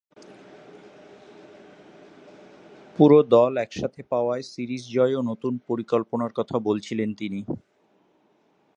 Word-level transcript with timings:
পুরো 2.95 3.19
দল 3.33 3.53
একসঙ্গে 3.57 4.03
পাওয়ায় 4.03 4.43
সিরিজ 4.43 4.83
জয় 4.89 5.13
ও 5.15 5.21
নতুন 5.21 5.53
পরিকল্পনার 5.67 6.31
কথা 6.35 6.55
বলেছিলেন 6.59 7.09
তিনি। 7.13 7.39